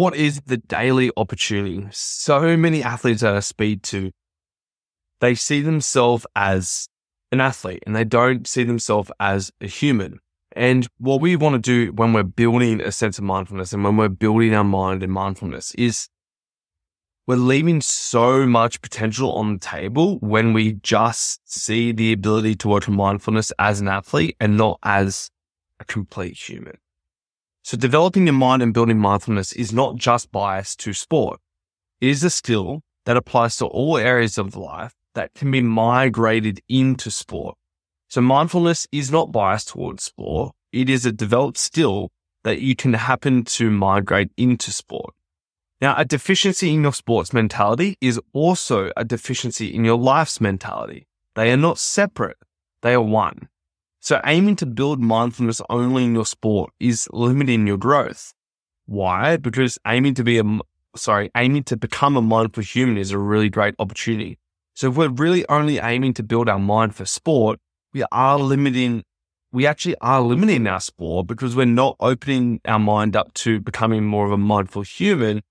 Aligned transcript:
what 0.00 0.16
is 0.16 0.40
the 0.46 0.56
daily 0.56 1.10
opportunity? 1.18 1.86
So 1.90 2.56
many 2.56 2.82
athletes 2.82 3.20
that 3.20 3.36
I 3.36 3.40
speak 3.40 3.82
to, 3.92 4.10
they 5.20 5.34
see 5.34 5.60
themselves 5.60 6.26
as 6.34 6.88
an 7.30 7.42
athlete 7.42 7.82
and 7.84 7.94
they 7.94 8.04
don't 8.04 8.46
see 8.46 8.64
themselves 8.64 9.12
as 9.20 9.52
a 9.60 9.66
human. 9.66 10.20
And 10.52 10.88
what 10.96 11.20
we 11.20 11.36
want 11.36 11.52
to 11.52 11.58
do 11.58 11.92
when 11.92 12.14
we're 12.14 12.22
building 12.22 12.80
a 12.80 12.92
sense 12.92 13.18
of 13.18 13.24
mindfulness 13.24 13.74
and 13.74 13.84
when 13.84 13.98
we're 13.98 14.08
building 14.08 14.54
our 14.54 14.64
mind 14.64 15.02
and 15.02 15.12
mindfulness 15.12 15.74
is 15.74 16.08
we're 17.26 17.36
leaving 17.36 17.82
so 17.82 18.46
much 18.46 18.80
potential 18.80 19.34
on 19.34 19.52
the 19.52 19.58
table 19.58 20.16
when 20.20 20.54
we 20.54 20.78
just 20.82 21.42
see 21.44 21.92
the 21.92 22.14
ability 22.14 22.54
to 22.54 22.68
work 22.68 22.88
on 22.88 22.96
mindfulness 22.96 23.52
as 23.58 23.82
an 23.82 23.88
athlete 23.88 24.34
and 24.40 24.56
not 24.56 24.78
as 24.82 25.28
a 25.78 25.84
complete 25.84 26.38
human. 26.38 26.78
So 27.62 27.76
developing 27.76 28.26
your 28.26 28.34
mind 28.34 28.62
and 28.62 28.74
building 28.74 28.98
mindfulness 28.98 29.52
is 29.52 29.72
not 29.72 29.96
just 29.96 30.32
biased 30.32 30.80
to 30.80 30.92
sport. 30.92 31.40
It 32.00 32.08
is 32.08 32.24
a 32.24 32.30
skill 32.30 32.80
that 33.04 33.16
applies 33.16 33.56
to 33.56 33.66
all 33.66 33.96
areas 33.96 34.38
of 34.38 34.56
life 34.56 34.94
that 35.14 35.34
can 35.34 35.50
be 35.50 35.60
migrated 35.60 36.60
into 36.68 37.10
sport. 37.10 37.56
So 38.08 38.20
mindfulness 38.20 38.86
is 38.90 39.10
not 39.10 39.32
biased 39.32 39.68
towards 39.68 40.04
sport. 40.04 40.54
It 40.72 40.88
is 40.88 41.04
a 41.04 41.12
developed 41.12 41.58
skill 41.58 42.10
that 42.44 42.60
you 42.60 42.74
can 42.74 42.94
happen 42.94 43.44
to 43.44 43.70
migrate 43.70 44.30
into 44.36 44.72
sport. 44.72 45.14
Now, 45.80 45.94
a 45.96 46.04
deficiency 46.04 46.72
in 46.72 46.82
your 46.82 46.92
sports 46.92 47.32
mentality 47.32 47.96
is 48.00 48.20
also 48.32 48.90
a 48.96 49.04
deficiency 49.04 49.74
in 49.74 49.84
your 49.84 49.98
life's 49.98 50.40
mentality. 50.40 51.06
They 51.34 51.52
are 51.52 51.56
not 51.56 51.78
separate. 51.78 52.38
They 52.82 52.94
are 52.94 53.02
one. 53.02 53.49
So 54.02 54.18
aiming 54.24 54.56
to 54.56 54.66
build 54.66 54.98
mindfulness 54.98 55.60
only 55.68 56.04
in 56.04 56.14
your 56.14 56.24
sport 56.24 56.72
is 56.80 57.06
limiting 57.12 57.66
your 57.66 57.76
growth. 57.76 58.32
Why? 58.86 59.36
Because 59.36 59.78
aiming 59.86 60.14
to 60.14 60.24
be 60.24 60.38
a, 60.38 60.58
sorry, 60.96 61.30
aiming 61.36 61.64
to 61.64 61.76
become 61.76 62.16
a 62.16 62.22
mindful 62.22 62.62
human 62.62 62.96
is 62.96 63.10
a 63.10 63.18
really 63.18 63.50
great 63.50 63.74
opportunity. 63.78 64.38
So 64.74 64.88
if 64.88 64.96
we're 64.96 65.10
really 65.10 65.46
only 65.50 65.78
aiming 65.78 66.14
to 66.14 66.22
build 66.22 66.48
our 66.48 66.58
mind 66.58 66.94
for 66.94 67.04
sport, 67.04 67.60
we 67.92 68.02
are 68.10 68.38
limiting, 68.38 69.04
we 69.52 69.66
actually 69.66 69.96
are 70.00 70.22
limiting 70.22 70.66
our 70.66 70.80
sport 70.80 71.26
because 71.26 71.54
we're 71.54 71.66
not 71.66 71.96
opening 72.00 72.62
our 72.64 72.78
mind 72.78 73.14
up 73.16 73.34
to 73.34 73.60
becoming 73.60 74.06
more 74.06 74.24
of 74.24 74.32
a 74.32 74.38
mindful 74.38 74.80
human 74.80 75.42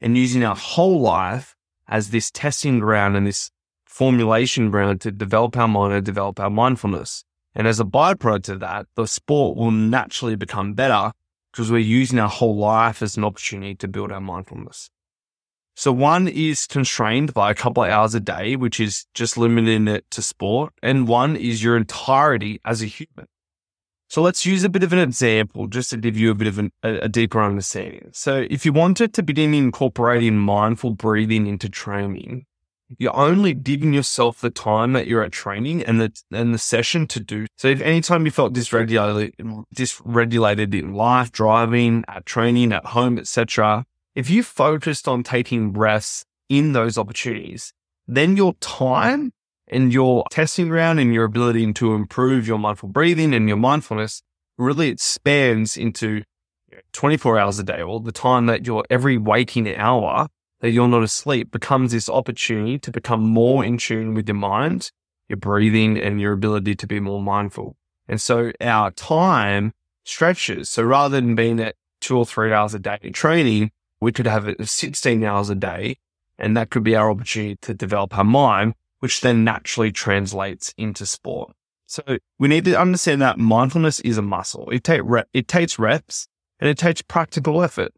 and 0.00 0.16
using 0.16 0.44
our 0.44 0.56
whole 0.56 1.00
life 1.00 1.54
as 1.88 2.08
this 2.08 2.30
testing 2.30 2.78
ground 2.78 3.16
and 3.16 3.26
this 3.26 3.50
formulation 3.84 4.70
ground 4.70 5.02
to 5.02 5.10
develop 5.10 5.58
our 5.58 5.68
mind 5.68 5.92
and 5.92 6.06
develop 6.06 6.40
our 6.40 6.50
mindfulness. 6.50 7.24
And 7.58 7.66
as 7.66 7.80
a 7.80 7.84
byproduct 7.84 8.48
of 8.48 8.60
that, 8.60 8.86
the 8.94 9.06
sport 9.06 9.56
will 9.56 9.72
naturally 9.72 10.36
become 10.36 10.74
better 10.74 11.10
because 11.52 11.72
we're 11.72 11.78
using 11.78 12.20
our 12.20 12.28
whole 12.28 12.56
life 12.56 13.02
as 13.02 13.16
an 13.16 13.24
opportunity 13.24 13.74
to 13.74 13.88
build 13.88 14.12
our 14.12 14.20
mindfulness. 14.20 14.90
So 15.74 15.92
one 15.92 16.28
is 16.28 16.66
constrained 16.66 17.34
by 17.34 17.50
a 17.50 17.54
couple 17.54 17.82
of 17.82 17.90
hours 17.90 18.14
a 18.14 18.20
day, 18.20 18.54
which 18.54 18.78
is 18.78 19.06
just 19.12 19.36
limiting 19.36 19.88
it 19.88 20.08
to 20.12 20.22
sport. 20.22 20.72
And 20.82 21.08
one 21.08 21.36
is 21.36 21.62
your 21.62 21.76
entirety 21.76 22.60
as 22.64 22.80
a 22.80 22.86
human. 22.86 23.26
So 24.08 24.22
let's 24.22 24.46
use 24.46 24.64
a 24.64 24.68
bit 24.68 24.82
of 24.84 24.92
an 24.92 25.00
example 25.00 25.66
just 25.66 25.90
to 25.90 25.96
give 25.96 26.16
you 26.16 26.30
a 26.30 26.34
bit 26.34 26.48
of 26.48 26.58
an, 26.58 26.70
a, 26.82 27.00
a, 27.00 27.08
deeper 27.08 27.42
understanding. 27.42 28.08
So 28.12 28.46
if 28.48 28.64
you 28.64 28.72
wanted 28.72 29.12
to 29.14 29.22
begin 29.22 29.52
incorporating 29.52 30.38
mindful 30.38 30.92
breathing 30.92 31.46
into 31.46 31.68
training, 31.68 32.46
you're 32.96 33.16
only 33.16 33.52
giving 33.52 33.92
yourself 33.92 34.40
the 34.40 34.50
time 34.50 34.92
that 34.94 35.06
you're 35.06 35.22
at 35.22 35.32
training 35.32 35.82
and 35.82 36.00
the 36.00 36.12
and 36.30 36.54
the 36.54 36.58
session 36.58 37.06
to 37.08 37.20
do. 37.20 37.46
So 37.56 37.68
if 37.68 37.80
anytime 37.80 38.24
you 38.24 38.30
felt 38.30 38.54
dysregulated, 38.54 39.32
dysregulated 39.74 40.74
in 40.74 40.94
life, 40.94 41.30
driving, 41.30 42.04
at 42.08 42.24
training, 42.24 42.72
at 42.72 42.86
home, 42.86 43.18
etc., 43.18 43.84
if 44.14 44.30
you 44.30 44.42
focused 44.42 45.06
on 45.06 45.22
taking 45.22 45.70
breaths 45.70 46.24
in 46.48 46.72
those 46.72 46.96
opportunities, 46.96 47.72
then 48.06 48.36
your 48.36 48.54
time 48.54 49.32
and 49.68 49.92
your 49.92 50.24
testing 50.30 50.68
ground 50.68 50.98
and 50.98 51.12
your 51.12 51.24
ability 51.24 51.70
to 51.74 51.94
improve 51.94 52.48
your 52.48 52.58
mindful 52.58 52.88
breathing 52.88 53.34
and 53.34 53.48
your 53.48 53.58
mindfulness 53.58 54.22
really 54.56 54.88
expands 54.88 55.76
into 55.76 56.22
24 56.92 57.38
hours 57.38 57.58
a 57.58 57.62
day 57.62 57.82
or 57.82 58.00
the 58.00 58.12
time 58.12 58.46
that 58.46 58.66
you're 58.66 58.84
every 58.88 59.18
waking 59.18 59.74
hour 59.76 60.26
that 60.60 60.70
you're 60.70 60.88
not 60.88 61.02
asleep 61.02 61.50
becomes 61.50 61.92
this 61.92 62.08
opportunity 62.08 62.78
to 62.78 62.90
become 62.90 63.22
more 63.22 63.64
in 63.64 63.78
tune 63.78 64.14
with 64.14 64.28
your 64.28 64.36
mind, 64.36 64.90
your 65.28 65.36
breathing 65.36 65.98
and 65.98 66.20
your 66.20 66.32
ability 66.32 66.74
to 66.76 66.86
be 66.86 67.00
more 67.00 67.22
mindful. 67.22 67.76
And 68.08 68.20
so 68.20 68.52
our 68.60 68.90
time 68.90 69.72
stretches. 70.04 70.68
So 70.68 70.82
rather 70.82 71.20
than 71.20 71.34
being 71.34 71.60
at 71.60 71.76
two 72.00 72.16
or 72.16 72.26
three 72.26 72.52
hours 72.52 72.74
a 72.74 72.78
day 72.78 72.98
training, 73.12 73.70
we 74.00 74.12
could 74.12 74.26
have 74.26 74.48
it 74.48 74.68
16 74.68 75.22
hours 75.24 75.50
a 75.50 75.54
day, 75.54 75.98
and 76.38 76.56
that 76.56 76.70
could 76.70 76.84
be 76.84 76.96
our 76.96 77.10
opportunity 77.10 77.56
to 77.62 77.74
develop 77.74 78.16
our 78.16 78.24
mind, 78.24 78.74
which 79.00 79.20
then 79.20 79.44
naturally 79.44 79.92
translates 79.92 80.72
into 80.76 81.04
sport. 81.04 81.52
So 81.86 82.02
we 82.38 82.48
need 82.48 82.64
to 82.66 82.78
understand 82.78 83.22
that 83.22 83.38
mindfulness 83.38 84.00
is 84.00 84.18
a 84.18 84.22
muscle. 84.22 84.68
It, 84.70 84.84
take 84.84 85.00
rep, 85.04 85.28
it 85.32 85.48
takes 85.48 85.78
reps 85.78 86.28
and 86.60 86.68
it 86.68 86.78
takes 86.78 87.02
practical 87.02 87.62
effort. 87.62 87.92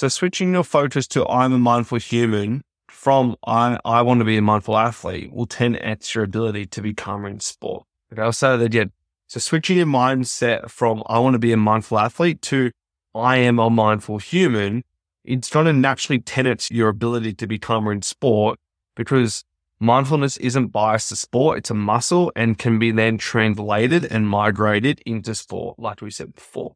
So 0.00 0.08
switching 0.08 0.54
your 0.54 0.64
focus 0.64 1.06
to 1.08 1.28
I'm 1.28 1.52
a 1.52 1.58
mindful 1.58 1.98
human 1.98 2.62
from 2.88 3.36
I, 3.46 3.78
I 3.84 4.00
want 4.00 4.20
to 4.20 4.24
be 4.24 4.38
a 4.38 4.40
mindful 4.40 4.78
athlete 4.78 5.30
will 5.30 5.46
10x 5.46 6.14
your 6.14 6.24
ability 6.24 6.64
to 6.68 6.80
be 6.80 6.94
calmer 6.94 7.28
in 7.28 7.40
sport. 7.40 7.84
Okay, 8.10 8.22
I'll 8.22 8.32
say 8.32 8.56
that 8.56 8.64
again. 8.64 8.92
So 9.26 9.40
switching 9.40 9.76
your 9.76 9.84
mindset 9.84 10.70
from 10.70 11.02
I 11.04 11.18
want 11.18 11.34
to 11.34 11.38
be 11.38 11.52
a 11.52 11.58
mindful 11.58 11.98
athlete 11.98 12.40
to 12.40 12.70
I 13.14 13.36
am 13.36 13.58
a 13.58 13.68
mindful 13.68 14.16
human 14.16 14.84
it's 15.22 15.50
going 15.50 15.66
to 15.66 15.74
naturally 15.74 16.18
tenant 16.18 16.70
your 16.70 16.88
ability 16.88 17.34
to 17.34 17.46
be 17.46 17.58
calmer 17.58 17.92
in 17.92 18.00
sport 18.00 18.58
because 18.96 19.44
mindfulness 19.80 20.38
isn't 20.38 20.68
biased 20.68 21.10
to 21.10 21.16
sport. 21.16 21.58
It's 21.58 21.70
a 21.70 21.74
muscle 21.74 22.32
and 22.34 22.56
can 22.56 22.78
be 22.78 22.90
then 22.90 23.18
translated 23.18 24.06
and 24.06 24.26
migrated 24.26 25.02
into 25.04 25.34
sport, 25.34 25.78
like 25.78 26.00
we 26.00 26.10
said 26.10 26.34
before. 26.34 26.72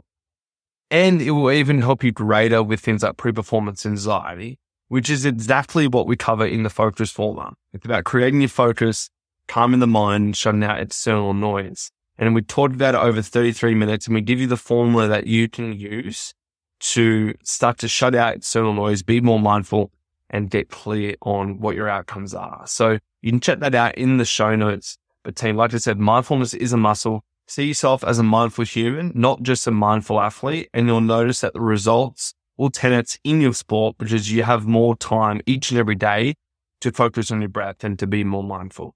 And 0.94 1.20
it 1.20 1.32
will 1.32 1.50
even 1.50 1.80
help 1.80 2.04
you 2.04 2.12
greater 2.12 2.62
with 2.62 2.78
things 2.78 3.02
like 3.02 3.16
pre-performance 3.16 3.84
anxiety, 3.84 4.60
which 4.86 5.10
is 5.10 5.24
exactly 5.24 5.88
what 5.88 6.06
we 6.06 6.14
cover 6.14 6.46
in 6.46 6.62
the 6.62 6.70
focus 6.70 7.10
formula. 7.10 7.54
It's 7.72 7.84
about 7.84 8.04
creating 8.04 8.42
your 8.42 8.48
focus, 8.48 9.10
calming 9.48 9.80
the 9.80 9.88
mind, 9.88 10.36
shutting 10.36 10.62
out 10.62 10.78
external 10.78 11.34
noise. 11.34 11.90
And 12.16 12.32
we 12.32 12.42
talked 12.42 12.76
about 12.76 12.94
it 12.94 12.98
over 12.98 13.22
33 13.22 13.74
minutes 13.74 14.06
and 14.06 14.14
we 14.14 14.20
give 14.20 14.38
you 14.38 14.46
the 14.46 14.56
formula 14.56 15.08
that 15.08 15.26
you 15.26 15.48
can 15.48 15.72
use 15.72 16.32
to 16.78 17.34
start 17.42 17.78
to 17.78 17.88
shut 17.88 18.14
out 18.14 18.36
external 18.36 18.72
noise, 18.72 19.02
be 19.02 19.20
more 19.20 19.40
mindful 19.40 19.90
and 20.30 20.48
get 20.48 20.70
clear 20.70 21.16
on 21.22 21.58
what 21.58 21.74
your 21.74 21.88
outcomes 21.88 22.34
are. 22.34 22.62
So 22.68 23.00
you 23.20 23.32
can 23.32 23.40
check 23.40 23.58
that 23.58 23.74
out 23.74 23.96
in 23.96 24.18
the 24.18 24.24
show 24.24 24.54
notes. 24.54 24.96
But 25.24 25.34
team, 25.34 25.56
like 25.56 25.74
I 25.74 25.78
said, 25.78 25.98
mindfulness 25.98 26.54
is 26.54 26.72
a 26.72 26.76
muscle. 26.76 27.24
See 27.46 27.66
yourself 27.66 28.02
as 28.02 28.18
a 28.18 28.22
mindful 28.22 28.64
human, 28.64 29.12
not 29.14 29.42
just 29.42 29.66
a 29.66 29.70
mindful 29.70 30.20
athlete. 30.20 30.70
And 30.72 30.86
you'll 30.86 31.00
notice 31.00 31.42
that 31.42 31.52
the 31.52 31.60
results 31.60 32.32
will 32.56 32.70
tenets 32.70 33.18
in 33.22 33.40
your 33.40 33.52
sport 33.52 33.96
because 33.98 34.32
you 34.32 34.42
have 34.44 34.66
more 34.66 34.96
time 34.96 35.40
each 35.46 35.70
and 35.70 35.78
every 35.78 35.94
day 35.94 36.34
to 36.80 36.90
focus 36.92 37.30
on 37.30 37.40
your 37.40 37.48
breath 37.48 37.84
and 37.84 37.98
to 37.98 38.06
be 38.06 38.24
more 38.24 38.44
mindful. 38.44 38.94